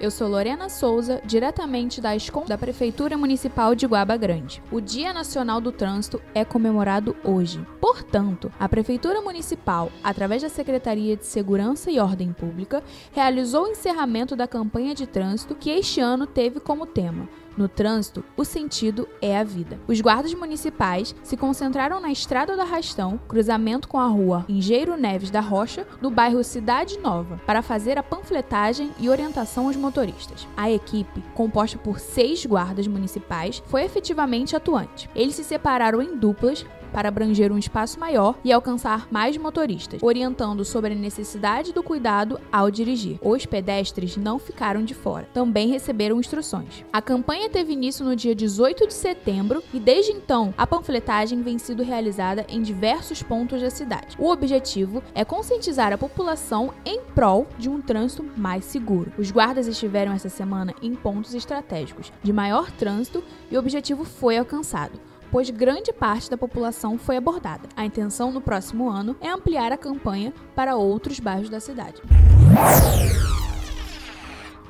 Eu 0.00 0.10
sou 0.10 0.28
Lorena 0.28 0.70
Souza, 0.70 1.20
diretamente 1.26 2.00
da 2.00 2.16
ESCOM 2.16 2.46
da 2.46 2.56
Prefeitura 2.56 3.18
Municipal 3.18 3.74
de 3.74 3.86
Guaba 3.86 4.16
Grande. 4.16 4.62
O 4.72 4.80
Dia 4.80 5.12
Nacional 5.12 5.60
do 5.60 5.70
Trânsito 5.70 6.22
é 6.34 6.42
comemorado 6.42 7.14
hoje. 7.22 7.62
Portanto, 7.82 8.50
a 8.58 8.66
Prefeitura 8.66 9.20
Municipal, 9.20 9.92
através 10.02 10.40
da 10.40 10.48
Secretaria 10.48 11.18
de 11.18 11.26
Segurança 11.26 11.90
e 11.90 12.00
Ordem 12.00 12.32
Pública, 12.32 12.82
realizou 13.12 13.64
o 13.64 13.68
encerramento 13.68 14.34
da 14.34 14.48
campanha 14.48 14.94
de 14.94 15.06
trânsito 15.06 15.54
que 15.54 15.68
este 15.68 16.00
ano 16.00 16.26
teve 16.26 16.60
como 16.60 16.86
tema 16.86 17.28
no 17.60 17.68
trânsito, 17.68 18.24
o 18.36 18.44
sentido 18.44 19.06
é 19.20 19.38
a 19.38 19.44
vida. 19.44 19.78
Os 19.86 20.00
guardas 20.00 20.32
municipais 20.32 21.14
se 21.22 21.36
concentraram 21.36 22.00
na 22.00 22.10
Estrada 22.10 22.56
do 22.56 22.62
Arrastão, 22.62 23.20
cruzamento 23.28 23.86
com 23.86 23.98
a 23.98 24.06
rua 24.06 24.46
Engeiro 24.48 24.96
Neves 24.96 25.30
da 25.30 25.40
Rocha, 25.40 25.86
no 26.00 26.10
bairro 26.10 26.42
Cidade 26.42 26.98
Nova, 26.98 27.40
para 27.46 27.62
fazer 27.62 27.98
a 27.98 28.02
panfletagem 28.02 28.90
e 28.98 29.10
orientação 29.10 29.66
aos 29.66 29.76
motoristas. 29.76 30.48
A 30.56 30.70
equipe, 30.70 31.22
composta 31.34 31.76
por 31.76 32.00
seis 32.00 32.44
guardas 32.46 32.86
municipais, 32.86 33.62
foi 33.66 33.84
efetivamente 33.84 34.56
atuante. 34.56 35.10
Eles 35.14 35.34
se 35.34 35.44
separaram 35.44 36.00
em 36.00 36.16
duplas 36.16 36.64
para 36.92 37.08
abranger 37.08 37.52
um 37.52 37.58
espaço 37.58 37.98
maior 37.98 38.36
e 38.44 38.52
alcançar 38.52 39.08
mais 39.10 39.36
motoristas, 39.36 40.02
orientando 40.02 40.64
sobre 40.64 40.92
a 40.92 40.96
necessidade 40.96 41.72
do 41.72 41.82
cuidado 41.82 42.40
ao 42.52 42.70
dirigir. 42.70 43.18
Os 43.22 43.46
pedestres 43.46 44.16
não 44.16 44.38
ficaram 44.38 44.84
de 44.84 44.94
fora, 44.94 45.28
também 45.32 45.68
receberam 45.68 46.20
instruções. 46.20 46.84
A 46.92 47.00
campanha 47.00 47.48
teve 47.48 47.72
início 47.72 48.04
no 48.04 48.16
dia 48.16 48.34
18 48.34 48.86
de 48.86 48.94
setembro 48.94 49.62
e 49.72 49.80
desde 49.80 50.12
então 50.12 50.54
a 50.56 50.66
panfletagem 50.66 51.42
vem 51.42 51.58
sendo 51.58 51.82
realizada 51.82 52.44
em 52.48 52.62
diversos 52.62 53.22
pontos 53.22 53.60
da 53.60 53.70
cidade. 53.70 54.16
O 54.18 54.30
objetivo 54.30 55.02
é 55.14 55.24
conscientizar 55.24 55.92
a 55.92 55.98
população 55.98 56.72
em 56.84 57.00
prol 57.14 57.46
de 57.58 57.68
um 57.68 57.80
trânsito 57.80 58.24
mais 58.36 58.64
seguro. 58.64 59.12
Os 59.18 59.30
guardas 59.30 59.66
estiveram 59.66 60.12
essa 60.12 60.28
semana 60.28 60.74
em 60.82 60.94
pontos 60.94 61.34
estratégicos 61.34 62.12
de 62.22 62.32
maior 62.32 62.70
trânsito 62.72 63.22
e 63.50 63.56
o 63.56 63.58
objetivo 63.58 64.04
foi 64.04 64.36
alcançado 64.36 65.09
pois 65.30 65.50
grande 65.50 65.92
parte 65.92 66.30
da 66.30 66.36
população 66.36 66.98
foi 66.98 67.16
abordada. 67.16 67.68
A 67.76 67.84
intenção 67.84 68.30
no 68.30 68.40
próximo 68.40 68.88
ano 68.88 69.16
é 69.20 69.28
ampliar 69.28 69.72
a 69.72 69.76
campanha 69.76 70.32
para 70.54 70.76
outros 70.76 71.20
bairros 71.20 71.48
da 71.48 71.60
cidade. 71.60 72.02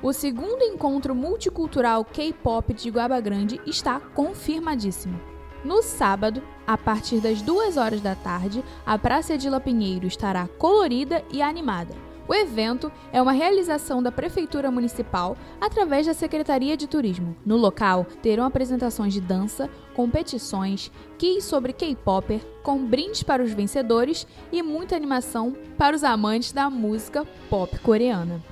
O 0.00 0.12
segundo 0.12 0.62
encontro 0.62 1.14
multicultural 1.14 2.04
K-pop 2.04 2.72
de 2.72 2.90
Guaba 2.90 3.20
Grande 3.20 3.60
está 3.66 3.98
confirmadíssimo. 3.98 5.20
No 5.64 5.82
sábado, 5.82 6.40
a 6.64 6.78
partir 6.78 7.20
das 7.20 7.42
2 7.42 7.76
horas 7.76 8.00
da 8.00 8.14
tarde, 8.14 8.64
a 8.86 8.96
Praça 8.96 9.34
Edila 9.34 9.58
Pinheiro 9.58 10.06
estará 10.06 10.46
colorida 10.46 11.24
e 11.32 11.42
animada. 11.42 12.07
O 12.28 12.34
evento 12.34 12.92
é 13.10 13.22
uma 13.22 13.32
realização 13.32 14.02
da 14.02 14.12
Prefeitura 14.12 14.70
Municipal 14.70 15.34
através 15.58 16.06
da 16.06 16.12
Secretaria 16.12 16.76
de 16.76 16.86
Turismo. 16.86 17.34
No 17.44 17.56
local, 17.56 18.06
terão 18.20 18.44
apresentações 18.44 19.14
de 19.14 19.20
dança, 19.20 19.70
competições, 19.94 20.92
quiz 21.16 21.44
sobre 21.44 21.72
K-Popper, 21.72 22.40
com 22.62 22.84
brindes 22.84 23.22
para 23.22 23.42
os 23.42 23.52
vencedores 23.52 24.26
e 24.52 24.62
muita 24.62 24.94
animação 24.94 25.56
para 25.78 25.96
os 25.96 26.04
amantes 26.04 26.52
da 26.52 26.68
música 26.68 27.26
pop 27.48 27.78
coreana. 27.78 28.42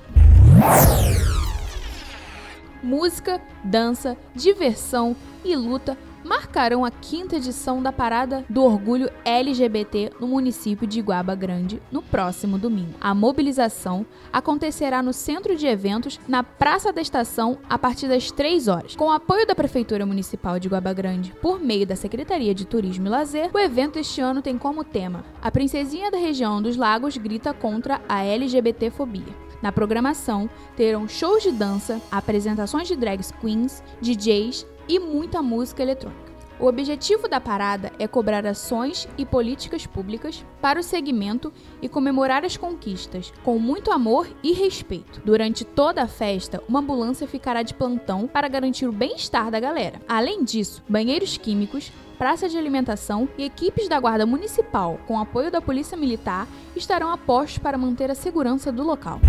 Música, 2.81 3.39
dança, 3.63 4.17
diversão 4.33 5.15
e 5.45 5.55
luta 5.55 5.95
marcarão 6.27 6.83
a 6.83 6.91
quinta 6.91 7.37
edição 7.37 7.81
da 7.81 7.91
Parada 7.91 8.43
do 8.49 8.63
Orgulho 8.63 9.09
LGBT 9.23 10.11
no 10.19 10.27
município 10.27 10.85
de 10.85 10.99
Iguaba 10.99 11.33
Grande 11.33 11.81
no 11.91 12.01
próximo 12.01 12.57
domingo. 12.57 12.93
A 12.99 13.15
mobilização 13.15 14.05
acontecerá 14.31 15.01
no 15.01 15.13
centro 15.13 15.55
de 15.55 15.65
eventos, 15.65 16.19
na 16.27 16.43
Praça 16.43 16.91
da 16.91 17.01
Estação, 17.01 17.57
a 17.69 17.79
partir 17.79 18.07
das 18.07 18.29
3 18.29 18.67
horas. 18.67 18.95
Com 18.95 19.05
o 19.05 19.11
apoio 19.11 19.47
da 19.47 19.55
Prefeitura 19.55 20.05
Municipal 20.05 20.59
de 20.59 20.67
Iguaba 20.67 20.93
Grande 20.93 21.33
por 21.41 21.59
meio 21.59 21.87
da 21.87 21.95
Secretaria 21.95 22.53
de 22.53 22.65
Turismo 22.65 23.07
e 23.07 23.09
Lazer, 23.09 23.49
o 23.53 23.59
evento 23.59 23.97
este 23.97 24.19
ano 24.19 24.41
tem 24.41 24.57
como 24.57 24.83
tema 24.83 25.23
A 25.41 25.49
Princesinha 25.49 26.11
da 26.11 26.17
Região 26.17 26.61
dos 26.61 26.75
Lagos 26.75 27.15
grita 27.15 27.53
contra 27.53 28.01
a 28.09 28.23
LGBTfobia. 28.23 29.47
Na 29.61 29.71
programação, 29.71 30.49
terão 30.75 31.07
shows 31.07 31.41
de 31.41 31.51
dança, 31.51 32.01
apresentações 32.11 32.87
de 32.87 32.95
drag 32.95 33.21
queens, 33.41 33.81
DJs 34.01 34.65
e 34.87 34.99
muita 34.99 35.41
música 35.41 35.81
eletrônica. 35.81 36.27
O 36.59 36.65
objetivo 36.65 37.27
da 37.27 37.39
parada 37.39 37.91
é 37.99 38.07
cobrar 38.07 38.43
ações 38.45 39.07
e 39.15 39.23
políticas 39.23 39.85
públicas 39.85 40.43
para 40.59 40.79
o 40.79 40.83
segmento 40.83 41.53
e 41.83 41.87
comemorar 41.87 42.43
as 42.43 42.57
conquistas 42.57 43.31
com 43.43 43.59
muito 43.59 43.91
amor 43.91 44.27
e 44.41 44.53
respeito. 44.53 45.21
Durante 45.23 45.63
toda 45.63 46.01
a 46.01 46.07
festa, 46.07 46.61
uma 46.67 46.79
ambulância 46.79 47.27
ficará 47.27 47.61
de 47.61 47.75
plantão 47.75 48.27
para 48.27 48.47
garantir 48.47 48.87
o 48.87 48.91
bem-estar 48.91 49.51
da 49.51 49.59
galera. 49.59 50.01
Além 50.07 50.43
disso, 50.43 50.83
banheiros 50.89 51.37
químicos, 51.37 51.91
praça 52.17 52.49
de 52.49 52.57
alimentação 52.57 53.29
e 53.37 53.43
equipes 53.43 53.87
da 53.87 53.99
Guarda 53.99 54.25
Municipal, 54.25 54.99
com 55.05 55.19
apoio 55.19 55.51
da 55.51 55.61
Polícia 55.61 55.95
Militar, 55.95 56.47
estarão 56.75 57.11
a 57.11 57.17
postos 57.19 57.59
para 57.59 57.77
manter 57.77 58.09
a 58.09 58.15
segurança 58.15 58.71
do 58.71 58.81
local. 58.81 59.21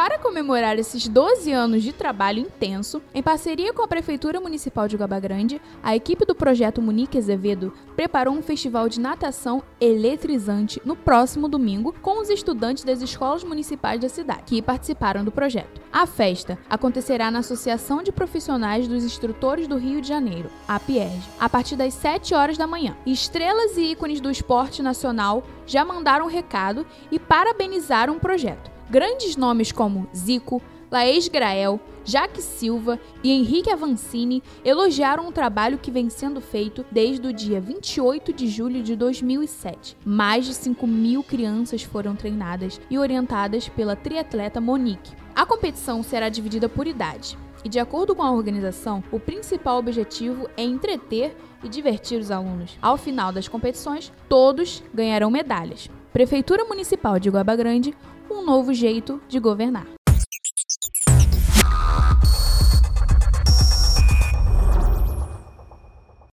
Para 0.00 0.18
comemorar 0.18 0.78
esses 0.78 1.06
12 1.06 1.52
anos 1.52 1.82
de 1.82 1.92
trabalho 1.92 2.40
intenso, 2.40 3.02
em 3.12 3.22
parceria 3.22 3.70
com 3.74 3.82
a 3.82 3.86
Prefeitura 3.86 4.40
Municipal 4.40 4.88
de 4.88 4.96
Guaba 4.96 5.20
Grande, 5.20 5.60
a 5.82 5.94
equipe 5.94 6.24
do 6.24 6.34
projeto 6.34 6.80
Munique 6.80 7.18
Azevedo 7.18 7.70
preparou 7.94 8.32
um 8.32 8.40
festival 8.40 8.88
de 8.88 8.98
natação 8.98 9.62
eletrizante 9.78 10.80
no 10.86 10.96
próximo 10.96 11.48
domingo 11.48 11.94
com 12.00 12.18
os 12.18 12.30
estudantes 12.30 12.82
das 12.82 13.02
escolas 13.02 13.44
municipais 13.44 14.00
da 14.00 14.08
cidade 14.08 14.44
que 14.46 14.62
participaram 14.62 15.22
do 15.22 15.30
projeto. 15.30 15.82
A 15.92 16.06
festa 16.06 16.58
acontecerá 16.70 17.30
na 17.30 17.40
Associação 17.40 18.02
de 18.02 18.10
Profissionais 18.10 18.88
dos 18.88 19.04
Instrutores 19.04 19.68
do 19.68 19.76
Rio 19.76 20.00
de 20.00 20.08
Janeiro, 20.08 20.50
a 20.66 20.80
PIERJ, 20.80 21.28
a 21.38 21.46
partir 21.46 21.76
das 21.76 21.92
7 21.92 22.34
horas 22.34 22.56
da 22.56 22.66
manhã. 22.66 22.96
Estrelas 23.04 23.76
e 23.76 23.90
ícones 23.90 24.22
do 24.22 24.30
esporte 24.30 24.82
nacional 24.82 25.42
já 25.66 25.84
mandaram 25.84 26.24
um 26.24 26.30
recado 26.30 26.86
e 27.12 27.18
parabenizaram 27.18 28.16
o 28.16 28.20
projeto. 28.20 28.79
Grandes 28.90 29.36
nomes 29.36 29.70
como 29.70 30.08
Zico, 30.12 30.60
Laís 30.90 31.28
Grael, 31.28 31.78
Jaque 32.04 32.42
Silva 32.42 32.98
e 33.22 33.30
Henrique 33.30 33.70
Avancini 33.70 34.42
elogiaram 34.64 35.28
o 35.28 35.32
trabalho 35.32 35.78
que 35.78 35.92
vem 35.92 36.10
sendo 36.10 36.40
feito 36.40 36.84
desde 36.90 37.24
o 37.24 37.32
dia 37.32 37.60
28 37.60 38.32
de 38.32 38.48
julho 38.48 38.82
de 38.82 38.96
2007. 38.96 39.96
Mais 40.04 40.44
de 40.44 40.54
5 40.54 40.84
mil 40.88 41.22
crianças 41.22 41.84
foram 41.84 42.16
treinadas 42.16 42.80
e 42.90 42.98
orientadas 42.98 43.68
pela 43.68 43.94
triatleta 43.94 44.60
Monique. 44.60 45.12
A 45.36 45.46
competição 45.46 46.02
será 46.02 46.28
dividida 46.28 46.68
por 46.68 46.88
idade. 46.88 47.38
E 47.64 47.68
de 47.68 47.78
acordo 47.78 48.16
com 48.16 48.24
a 48.24 48.32
organização, 48.32 49.04
o 49.12 49.20
principal 49.20 49.78
objetivo 49.78 50.50
é 50.56 50.64
entreter 50.64 51.36
e 51.62 51.68
divertir 51.68 52.18
os 52.18 52.32
alunos. 52.32 52.76
Ao 52.82 52.96
final 52.96 53.30
das 53.30 53.46
competições, 53.46 54.12
todos 54.28 54.82
ganharão 54.92 55.30
medalhas. 55.30 55.88
Prefeitura 56.12 56.64
Municipal 56.64 57.20
de 57.20 57.30
Guaba 57.30 57.54
Grande, 57.54 57.94
um 58.30 58.44
novo 58.44 58.72
jeito 58.72 59.20
de 59.28 59.38
governar. 59.38 59.86